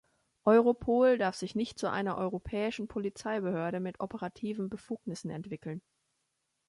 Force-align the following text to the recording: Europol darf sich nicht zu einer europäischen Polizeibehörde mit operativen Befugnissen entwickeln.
Europol 0.45 1.19
darf 1.19 1.35
sich 1.35 1.53
nicht 1.53 1.77
zu 1.77 1.85
einer 1.87 2.17
europäischen 2.17 2.87
Polizeibehörde 2.87 3.79
mit 3.79 3.99
operativen 3.99 4.67
Befugnissen 4.67 5.29
entwickeln. 5.29 5.79